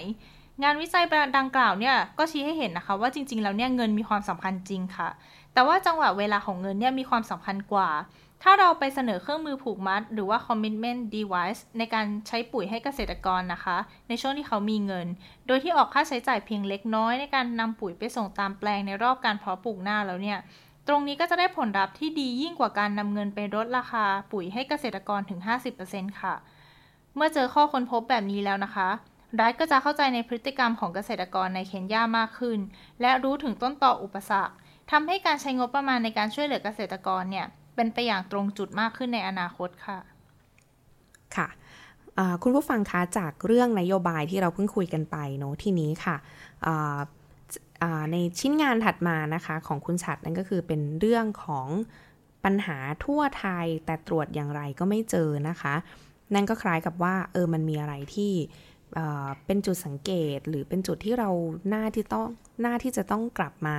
[0.62, 1.04] งานวิจัย
[1.38, 5.08] ดังกล่าวเนี่ยก็ชี้ให้เห็นนะคะว่าจริง ๆ แล้วเนี่ยเงินมีความสำคัญจริงค่ะ
[5.54, 7.90] แต่ว่าจังหวะเวลาของเงินเนี่ยมีความสำคัญกว่า
[8.42, 13.76] ถ้าเราไปเสนอเครื่องมือผูกมัด หรือว่า commitment device ในการใช้ปุ๋ยให้เกษตรกรนะคะ
[14.08, 15.06] ในช่วงที่เขามีเงิน
[15.46, 20.38] โดยที่ออกค่าใช้จ่ายเพียงเล็กน้อยในการนำปุ๋ยไปส่งตามแปลงในรอบการเพาะปลูกหน้าแล้วเนี่ย
[20.88, 25.40] ตรงนี้ก็จะได้ผลลัพธ์ที่ดียิ่งกว่าการนำเงินไปลดราคาปุ๋ยให้เกษตรกรถึง
[25.80, 26.34] 50%ค่ะ
[27.16, 28.88] เมื่อเจอข้อค้นพบแบบนี้แล้วนะคะ
[29.40, 32.58] รัฐก็จะเข้าใจในพฤติกรรมของเกษตรกรในเคนยามากขึ้น
[33.00, 34.54] และรู้ถึงต้นต่ออุปสรรค
[34.90, 39.98] ทำให้การใช้งบประมาณในการช่วยเหลือเกษตรกรเนี่ยเป็นไปอย่างตรงจุดมากขึ้นในอนาคตค่ะ
[41.36, 41.48] ค่ะ
[42.42, 46.16] คุณผู้ฟังคะจากเรื่องนโยบายที่เราเพิ่งคุยกันไปเนาะทีนี้ค่ะ
[48.12, 51.68] ในชิ้นงานถัดมานะคะของคุณฉัดนั่นก็คือเป็นเรื่องของ
[52.44, 55.74] ปัญหาทั่วไทยแต่ตรวจอย่างไรก็ไม่เจอนะคะ
[56.34, 58.32] นั่นก็คล้ายกับว่าเออมันมีอะไรที่
[59.46, 61.30] เป็นจุดสังเกตหรือเป็นจุดที่เรา
[61.68, 62.26] หน้าที่ต้อง
[62.62, 63.76] หน้าที่จะต้องกลับมา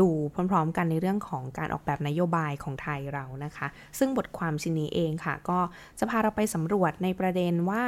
[0.00, 0.08] ดู
[0.50, 3.66] พร้อม ๆ กันในเรื่องของการออกแบบนโยบายของไทยเรานะคะ
[3.98, 5.58] ซึ่งบทความชิ้นนี้เองค่ะ ก็
[5.98, 7.82] จะพาเราไปสำรวจในประเด็นว่า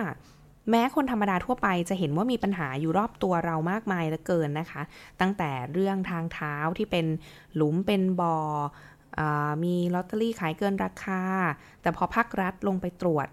[0.71, 4.83] แม้คนธรรมดาทั่วไปจะเห็นว่ามีปัญหาอยู่รอบตัวเรามากมายเหลือเกินนะคะ
[5.21, 7.07] ตั้งแต่เรื่องทางเท้าที่เป็น
[7.55, 8.23] หลุมเป็นบ
[9.19, 11.23] อ่อมีลอตเตอรี่ขายเกินราคา
[11.83, 13.29] แต่พอภาครัฐลงไปตรวจ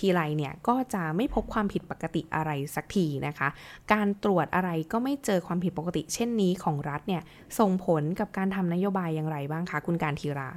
[0.00, 3.48] ทีไรเนี่ยก็จะไม่พบความผิดปกติอะไรสักทีนะคะ
[3.92, 7.22] การตรวจอะไรก็ไม่เจอความผิดปกติ เช่นนี้ของรัฐเนี่ย
[7.58, 10.48] ส่งผลกับการทำนโยบายอย่างไรบ้างคะคุณการทีรา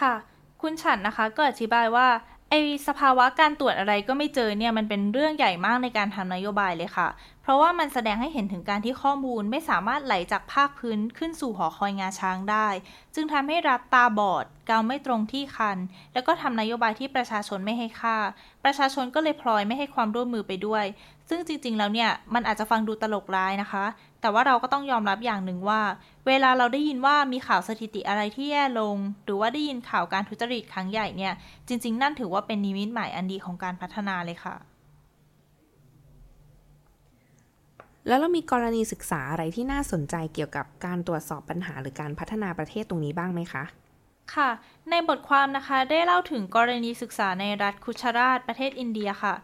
[0.00, 0.14] ค่ะ
[0.62, 2.06] คุณฉันนะคะก็อธิบายว่า
[2.50, 2.54] ไอ
[2.88, 7.08] สภาวะการตรวจอะไรก็ไม่เจอเนี่ยมันเป็นเรื่องใหญ่มากในการทำนโยบายเลยค่ะ
[7.42, 12.68] เพราะว่ามันแสดงให้เห็นถึงการที่ข้อมูลไม่สามารถไหลจากภาคพื้นขึ้นสู่หอคอยงาช้างได้
[13.14, 15.78] จึงทำให้รัฐตาบอดเกาไม่ตรงที่คัน
[16.12, 18.16] แล้วก็ทำนโยบายที่ประชาชนไม่ให้ค่า
[18.64, 20.84] ประชาชนก็เลยพลอยไม่ให้ความร่วมมือไปด้วย
[21.28, 23.84] ซึ่งจริงๆแล้วเนี่ยมันอาจจะฟังดูตลกร้ายนะคะ
[24.20, 25.80] แต่ว่าเราก็ต้องยอมรับอย่างหนึ่งว่า
[26.26, 31.32] เวลาเราได้ยินว่ามีข่าวสถิติอะไรที่แย่ลง หรือว่าได้ยินข่าวการทุจริตครั้งใหญ่เนี่ย
[31.68, 34.56] จริง ๆ นั่นถือว่าเป็นนิมิตหมายอันดีของการพัฒนาเลยค่ะ
[38.06, 43.64] แล้วเรามีกรณีศึกษาอะไรที่น่าสนใจเกี่ยวกับการตรวจสอบปัญหาหรือการพัฒนาประเทศตรงนี้บ้างไหมคะ
[44.34, 44.50] ค่ะ
[44.90, 49.34] ในบทความนะคะได้เล่าถึงกรณีศึกษาในรัฐคุชราชประเทศอินเดียค่ะ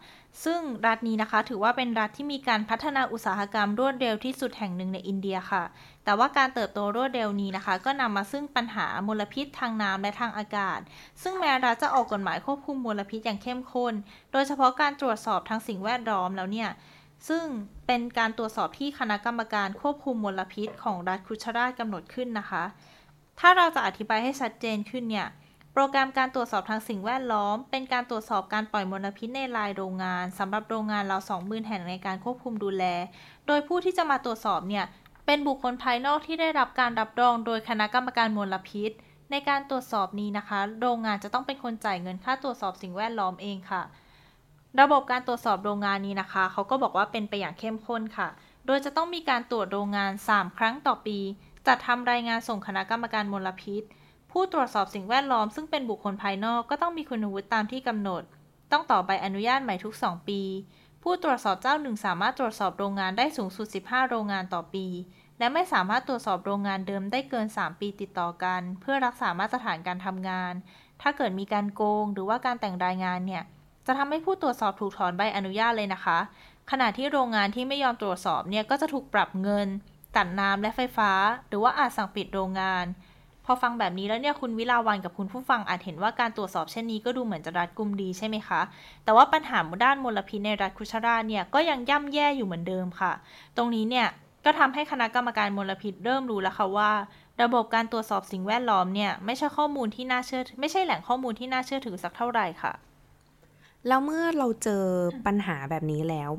[0.43, 5.63] ซึ่งรัฐนี้นะคะถือว่าเป็นรัฐที่มีการพัฒนาอุตสาหกรรมรวดเร็วที่สุดแห่งหนึ่งในอินเดียค่ะ
[6.03, 10.79] แต่ว่าการเติบโตรวดเร็วนี้นะคะ ก็นำมาซึ่งปัญหามลพิษทางน้ำและทางอากาศ
[11.21, 13.93] ซึ่งแม้รัฐจะออกกฎหมายควบคุมมลพิษอย่างเข้มข้น
[14.31, 16.69] โดยเฉพาะการตรวจสอบทางสิ่งแวดล้อมแล้วเนี่ย
[17.29, 17.45] ซึ่ง
[17.87, 22.63] เป็นการตรวจสอบที่คณะกรรมการควบคุมมลพิษของรัฐคุชราชกำหนดขึ้นนะคะ
[23.39, 25.27] ถ้าเราจะอธิบายให้ชัดเจนขึ้นเนี่ย
[25.77, 32.83] โปรแกรมการตรวจสอบทางสิ่งแวดล้อม เป็นการตรวจสอบการปล่อยมลพิษในลายโรงงานสำหรับโรงงานเราสองหมื่นแห่งในการควบคุมดูแล
[33.47, 34.85] โดยผู้ที่จะมาตรวจสอบเนี่ย
[35.25, 38.91] เป็นบุคคลภายนอกที่ได้รับการรับรองโดยคณะกรรมการมลพิษ
[39.31, 43.81] ในการตรวจสอบนี้นะคะ โรงงานจะต้องเป็นคนจ่ายเงินค่าตรวจสอบสิ่งแวดล้อมเองค่ะ
[44.79, 48.27] ระบบการตรวจสอบโรงงานนี้นะคะเขาก็บอกว่าเป็นไปอย่างเข้มข้นค่ะ
[48.65, 51.17] โดยจะต้องมีการตรวจโรงงาน 3 ครั้งต่อปี
[51.67, 53.83] จัดทำรายงานส่งคณะกรรมการมลพิษ
[54.37, 58.23] ผู้ตรวจสอบสิ่งแวดล้อมซึ่งเป็นบุคคลภายนอกก็ต้องมีคุณวุฒิตามที่กำหนด
[58.71, 60.41] ต้องต่อใบอนุญาตใหม่ทุก 2 ปี
[61.03, 64.85] ผู้ตรวจสอบเจ้าหนึ่งสามารถตรวจสอบโรงงานได้สูงสุด 15 โรงงานต่อปี
[65.39, 70.53] และไม่สามารถตรวจสอบโรงงานเดิมได้เกิน 3 ปีติดต่อกัน เพื่อรักษามาตรฐานการทำงาน
[71.01, 73.43] ถ้าเกิดมีการโกง หรือว่าการแต่งรายงานเนี่ย
[73.85, 76.19] จะทำให้ผู้ตรวจสอบถูกถอนใบอนุญาตเลยนะคะ
[76.71, 79.67] ขณะที่โรงงานที่ไม่ยอมตรวจสอบเนี่ยก็จะถูกปรับเงิน
[80.15, 81.11] ตัดน้ำและไฟฟ้า
[81.47, 82.85] หรือว่าอาจสั่งปิดโรงงาน
[83.45, 88.61] พอฟังแบบนี้แล้วเนี่ยคุณวิลาวันกับคุณผู้ฟังอาจเห็นว่าการตรวจสอบเช่นนี้ก็ดูเหมือนจะรัดกุมดีใช่ไหมคะ
[89.03, 93.11] แต่ว่าปัญหาด้านมลพิษในรัฐคุชราเนี่ยก็ยังย่ำแย่อยู่เหมือนเดิมค่ะ
[93.57, 94.07] ตรงนี้เนี่ย
[94.45, 96.91] ก็ทำให้คณะกรรมการมลพิษเริ่มรู้แล้วค่ะว่า
[97.41, 102.73] ระบบการตรวจสอบสิ่งแวดล้อมเนี่ยไม่ใช่ข้อมูลที่น่าเชื่อไม่ใช่แหล่งข้อมูลที่น่าเชื่อถือสักเท่าไหร่ค่ะ
[103.87, 104.83] แล้วเมื่อเราเจอ
[105.25, 106.29] ปัญหาแบบนี้แล้ว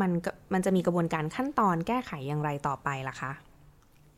[0.00, 0.10] มัน
[0.52, 3.32] มันจะมีกระบวนการขั้นตอนแก้ไขอย่างไรต่อไปล่ะคะ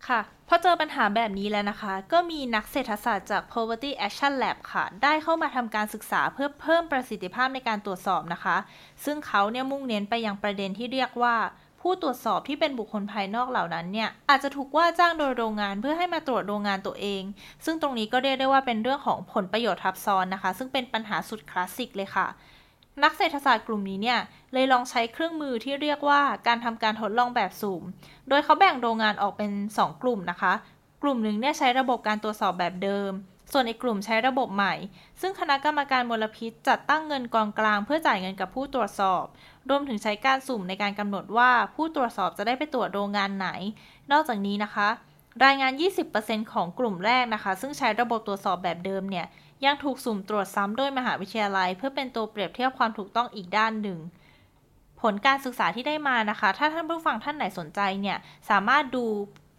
[0.08, 8.56] ค่ะพอเจอปัญหาแบบนี้แล้วนะคะ ก็มีนักเศรษฐศาสตร์จาก Poverty Action Lab ค่ะ ได้เข้ามาทำการศึกษาเพื่อเพิ่มประสิทธิภาพในการตรวจสอบนะคะ
[9.04, 11.36] ซึ่งเขาเนี่ยมุ่งเน้นไปยังประเด็นที่เรียกว่า
[11.80, 17.22] ผู้ตรวจสอบที่เป็นบุคคลภายนอกเหล่านั้นเนี่ย อาจจะถูกว่าจ้างโดยโรงงานเพื่อให้มาตรวจโรงงานตัวเอง
[17.64, 22.26] ซึ่งตรงนี้ก็เรียกได้ว่าเป็นเรื่องของผลประโยชน์ทับซ้อนนะคะ ซึ่งเป็นปัญหาสุดคลาสสิกเลยค่ะ
[23.04, 24.18] นักเศรษฐศาสตร์กลุ่มนี้เนี่ย
[24.52, 27.82] เลยลองใช้เครื่องมือที่เรียกว่าการทำการทดลองแบบสุ่ม
[28.28, 30.52] โดยเขาแบ่งโรงงานออกเป็น 2 กลุ่มนะคะ
[31.02, 33.10] กลุ่มหนึ่งเนี่ยใช้ระบบการตรวจสอบแบบเดิม
[33.52, 34.74] ส่วนอีกกลุ่มใช้ระบบใหม่
[35.20, 39.24] ซึ่งคณะกรรมการมลพิษจัดตั้งเงินกองกลางเพื่อจ่ายเงินกับผู้ตรวจสอบ
[39.68, 43.48] รวมถึงใช้การสุ่มในการกำหนดว่าผู้ตรวจสอบจะได้ไปตรวจโรงงานไหน
[44.12, 44.88] นอกจากนี้นะคะ
[45.44, 45.72] รายงาน
[46.12, 49.26] 20%ของกลุ่มแรกนะคะ ซึ่งใช้ระบบตรวจสอบแบบเดิมเนี่ย
[49.64, 53.98] ยังถูกสุ่มตรวจซ้ำโดยมหาวิทยาลัย เพื่อเป็นตัวเปรียบเทียบความถูกต้องอีกด้านหนึ่ง
[55.00, 58.18] ผลการศึกษาที่ได้มานะคะ ถ้าท่านผู้ฟังท่านไหนสนใจเนี่ย
[58.50, 59.04] สามารถดู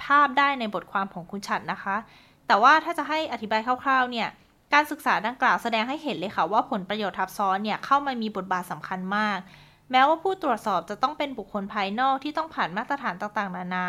[0.04, 1.96] ภาพได้ในบทความของคุณฉัดนะคะ
[2.48, 4.28] แต่ว่าถ้าจะให้อธิบายคร่าวๆเนี่ย
[4.74, 9.40] การศึกษาดังกล่าวแสดงให้เห็นเลยค่ะว่าผลประโยชน์ทับซ้อนเนี่ยเข้ามามีบทบาทสำคัญมาก
[9.92, 13.86] แม้ว่าผู้ตรวจสอบจะต้องเป็นบุคคลภายนอกที่ต้องผ่านมาตรฐานต่างๆ นานา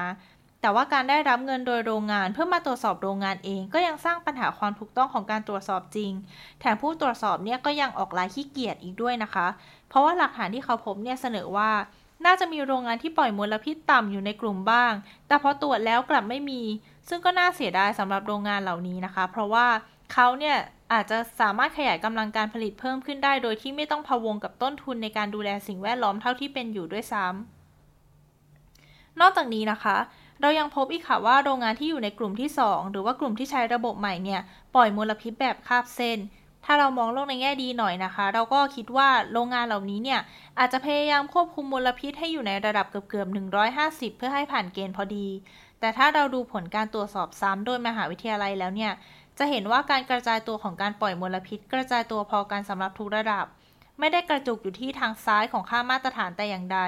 [0.61, 6.13] แต่ว่าการได้รับเงินโดยโรงงานเพื่อมาตรวจสอบโรงงานเอง ก็ยังสร้างปัญหาความถูกต้องของการตรวจสอบจริง
[6.61, 9.47] แถมผู้ตรวจสอบเนี่ยก็ยังออกลายขี้เกียจอีกด้วยนะคะ
[9.89, 11.71] เพราะว่าหลักฐานที่เขาพบเนี่ยเสนอว่า
[12.27, 14.93] น่าจะมีโรงงานที่ปล่อยมลพิษต่ำอยู่ในกลุ่มบ้าง
[15.27, 16.63] แต่พอตรวจแล้วกลับไม่มี
[17.09, 19.67] ซึ่งก็น่าเสียดายสำหรับโรงงานเหล่านี้นะคะ เพราะว่า
[20.13, 20.57] เขาเนี่ย
[20.93, 29.97] อาจจะสามารถขยายกำลังการผลิตเพิ่มขึ้นได้ โดยที่ไม่ต้องพะวงกับต้นทุนในการดูแลสิ่งแวดล้อมเท่าที่เป็นอยู่ด้วยซ้ำนอกจากนี้นะคะ
[30.41, 34.41] เรายังพบอีกค่ะว่าโรงงานที่อยู่ในกลุ่มที่ 2 หรือว่ากลุ่มที่ใช้ระบบใหม่เนี่ย
[34.75, 36.19] ปล่อยมลพิษแบบคาบเส้น
[36.65, 40.21] ถ้าเรามองโลกในแง่ดีหน่อยนะคะ เราก็คิดว่าโรงงานเหล่านี้เนี่ย
[40.59, 43.35] อาจจะพยายามควบคุมมลพิษให้อยู่ในระดับเกือบๆ
[43.75, 45.27] 150 เพื่อให้ผ่านเกณฑ์พอดี
[45.81, 48.93] แต่ถ้าเราดูผลการตรวจสอบซ้ำโดยมหาวิทยาลัยแล้วเนี่ย
[49.39, 53.47] จะเห็นว่าการกระจายตัวของการปล่อยมลพิษ กระจายตัวพอกันสำหรับทุกระดับ
[53.99, 56.81] ไม่ได้กระจุกอยู่ที่ทางซ้ายของค่ามาตรฐานแต่อย่างใด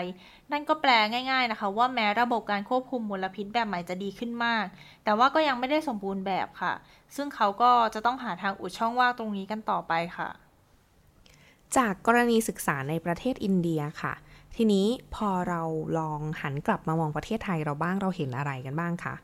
[0.53, 0.91] นั่นก็แปล
[1.31, 4.65] ง่าย ๆนะคะ ว่าแม้ระบบการควบคุมมลพิษแบบใหม่จะดีขึ้นมาก
[5.05, 6.73] แต่ว่าก็ยังไม่ได้สมบูรณ์แบบค่ะ
[7.17, 10.29] ซึ่งเขาก็จะต้องหาทางอุดช่องว่างตรงนี้กันต่อไปค่ะ
[11.77, 14.15] จากกรณีศึกษาในประเทศอินเดียค่ะ
[14.57, 15.63] ทีนี้พอเรา
[15.99, 19.15] ลองหันกลับมามองประเทศไทยเราบ้างเราเห็นอะไรกันบ้างคะ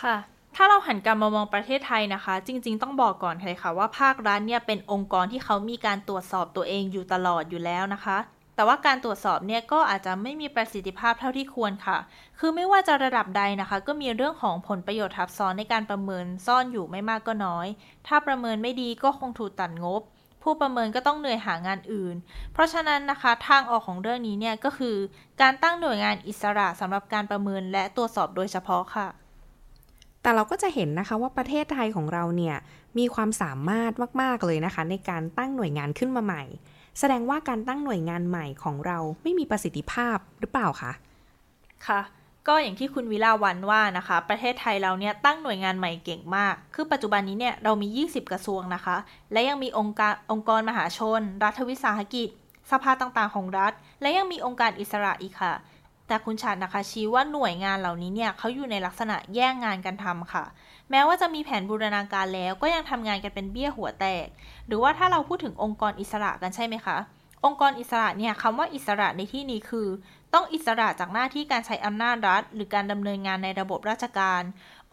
[0.00, 0.16] ค่ะ
[0.58, 8.18] ถ้าเราหันกลับมามองประเทศไทยนะคะ จริง ๆ ต้องบอกก่อนเลยค่ะ ว่าภาครัฐเนี่ยเป็นองค์กรที่เขามีการตรวจสอบตัวเองอยู่ตลอดอยู่แล้วนะคะ
[8.54, 11.98] แต่ว่าการตรวจสอบเนี่ยก็อาจจะไม่มีประสิทธิภาพเท่าที่ควรค่ะ
[12.38, 17.66] คือไม่ว่าจะระดับใดนะคะ ก็มีเรื่องของผลประโยชน์ทับซ้อนในการประเมินซ่อนอยู่ไม่มากก็น้อย
[18.06, 20.00] ถ้าประเมินไม่ดีก็คงถูกตัดงบ
[20.42, 22.16] ผู้ประเมินก็ต้องเหนื่อยหางานอื่น
[22.52, 24.96] เพราะฉะนั้นนะคะทางออกของเรื่องนี้เนี่ยก็คือ
[25.40, 29.25] การตั้งหน่วยงานอิสระสำหรับการประเมินและตรวจสอบโดยเฉพาะค่ะ
[30.26, 32.56] แต่เราก็จะเห็นนะคะว่าประเทศไทยของเราเนี่ย
[32.98, 36.42] มีความสามารถมาก ๆ เลยนะคะ ในการตั้งหน่วยงานขึ้นมาใหม่
[36.98, 40.92] แสดงว่าการตั้งหน่วยงานใหม่ของเราไม่มีประสิทธิภาพหรือเปล่าคะ
[41.86, 42.00] ค่ะ
[42.48, 48.96] ก็อย่างที่คุณวิลาวันว่านะคะ ประเทศไทยเราเนี่ยตั้งหน่วยงานใหม่เก่งมาก คือปัจจุบันนี้เนี่ยเรามี 20 กระทรวงนะคะ
[49.32, 52.28] และยังมีองค์การองค์กรมหาชน รัฐวิสาหกิจ
[52.70, 55.54] สภาต่างๆ ของรัฐ และยังมีองค์การอิสระอีกค่ะ
[56.08, 60.44] แต่คุณชัดนะคะชี้ว่าหน่วยงานเหล่านี้เนี่ยเขาอยู่ในลักษณะแย่งงานกันทำค่ะ
[60.90, 64.26] แม้ว่าจะมีแผนบูรณาการแล้วก็ยังทำงานกันเป็นเบี้ยหัวแตก
[64.66, 66.96] หรือว่าถ้าเราพูดถึงองค์กรอิสระกันใช่ไหมคะ
[67.44, 69.88] องค์กรอิสระเนี่ยคำว่าอิสระในที่นี้คือ
[70.34, 74.42] ต้องอิสระจากหน้าที่การใช้อำนาจรัฐ หรือการดำเนินงานในระบบราชการ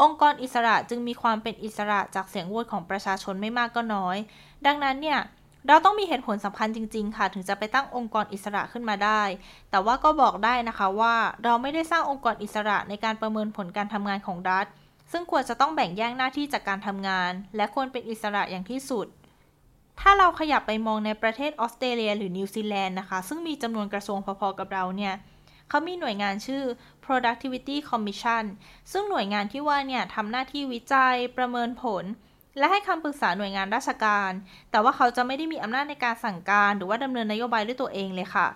[0.01, 4.17] องค์กรอิสระจึงมีความเป็นอิสระจากเสียงโหวตของประชาชนไม่มากก็น้อย
[4.65, 5.19] ดังนั้นเนี่ย
[5.67, 9.21] เราต้องมีเหตุผลสำคัญจริง ๆ ค่ะ ถึงจะไปตั้งองค์กรอิสระขึ้นมาได้
[9.71, 14.65] แต่ว่าก็บอกได้นะคะว่าเราไม่ได้สร้างองค์กรอิสระในการประเมินผลการทำงานของรัฐ
[15.11, 19.07] ซึ่งควรจะต้องแบ่งแยกหน้าที่จากการทำงาน และควรเป็นอิสระอย่างที่สุด
[19.99, 25.13] ถ้าเราขยับไปมองในประเทศออสเตรเลีย หรือนิวซีแลนด์นะคะ ซึ่งมีจำนวนกระทรวงพอๆกับเราเนี่ย
[25.69, 26.63] เขามีหน่วยงานชื่อ
[27.05, 28.43] productivity commission
[28.91, 32.05] ซึ่งหน่วยงานที่ว่าเนี่ยทำหน้าที่วิจัยประเมินผล
[32.57, 34.31] และให้คำปรึกษาหน่วยงานราชการ
[34.71, 38.47] แต่ว่าเขาจะไม่ได้มีอำนาจในการสั่งการ หรือว่าดำเนินนโยบายด้วยตัวเองเลยค่ะ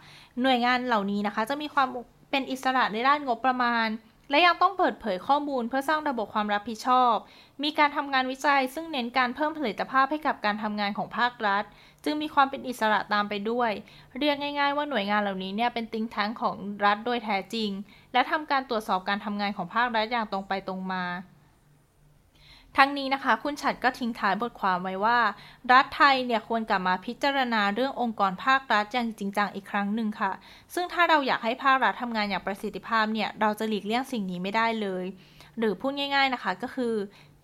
[0.42, 1.88] หน่วยงานเหล่านี้นะคะ จะมีความ
[2.32, 3.88] เป็นอิสระในด้านงบประมาณ
[4.30, 7.16] และยังต้องเปิดเผยข้อมูลเพื่อสร้างระบบความรับผิดชอบ
[7.64, 11.64] มีการทำงานวิจัย ซึ่งเน้นการเพิ่มผลิตภาพให้กับการทำงานของภาครัฐ
[12.04, 13.72] จึงมีความเป็นอิสระตามไปด้วย
[14.18, 16.56] เรียกง่าย ๆ ว่าหน่วยงานเหล่านี้เนี่ยเป็นติงทั้งของ
[16.86, 17.70] รัฐโดยแท้จริง
[18.14, 21.04] และทำการตรวจสอบการทำงานของภาครัฐอย่างตรงไปตรงมา
[22.78, 25.20] ทั้งนี้นะคะ คุณฉัดก็ทิ้งท้ายบทความไว้ว่า
[25.72, 30.32] รัฐไทยเนี่ยควรกลับมาพิจารณาเรื่ององค์กรภาครัฐอย่างจริงจังอีกครั้งหนึ่งค่ะ
[30.74, 35.06] ซึ่งถ้าเราอยากให้ภาครัฐทำงานอย่างประสิทธิภาพเนี่ยเราจะหลีกเลี่ยงสิ่งนี้ไม่ได้เลย
[35.58, 36.94] หรือพูดง่าย ๆนะคะก็คือ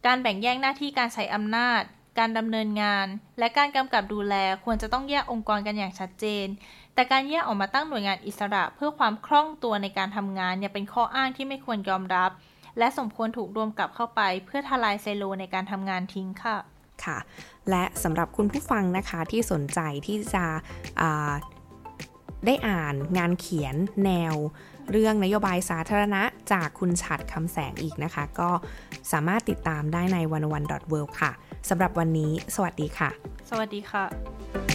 [0.05, 1.81] การแบ่งแยกหน้าที่การใช้อำนาจ
[2.19, 3.07] การดำเนินงาน
[3.39, 6.47] และการกำกับดูแลควรจะต้องแยกองค์กรกันอย่างชัดเจน
[6.93, 12.31] แต่การแยกออกมาตั้งหน่วยงานอิสระ เพื่อความคล่องตัวในการทำงานเนี่ยเป็นข้ออ้างที่ไม่ควรยอมรับ
[12.77, 16.57] และสมควรถูกรวมกลับเข้าไป เพื่อทลายเซลล์ในการทำงานทิ้งค่ะ
[17.05, 17.17] ค่ะ
[17.69, 20.45] และสำหรับคุณผู้ฟังนะคะที่สนใจที่จะ
[22.45, 24.35] ได้อ่านงานเขียนแนว
[24.91, 28.49] เรื่องนโยบายสาธารณะจากคุณฉัดคำแสงอีกนะคะ ก็
[29.11, 31.31] สามารถติดตามได้ในวันวัน .world ค่ะ
[31.69, 33.09] สำหรับวันนี้ สวัสดีค่ะ
[33.49, 34.72] สวัสดีค่ะ